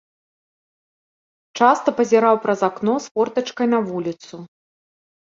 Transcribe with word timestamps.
Часта 1.61 1.89
пазіраў 2.01 2.35
праз 2.49 2.59
акно 2.71 2.93
з 3.07 3.15
фортачкай 3.15 3.67
на 3.79 3.87
вуліцу. 3.95 4.47